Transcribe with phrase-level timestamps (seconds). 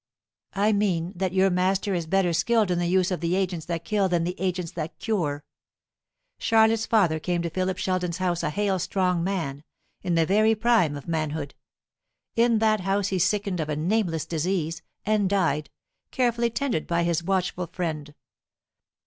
[0.55, 3.85] "I mean that your master is better skilled in the use of the agents that
[3.85, 5.43] kill than the agents that cure.
[6.39, 9.63] Charlotte's father came to Philip Sheldon's house a hale strong man,
[10.01, 11.53] in the very prime of manhood.
[12.35, 15.69] In that house he sickened of a nameless disease, and died,
[16.09, 18.15] carefully tended by his watchful friend.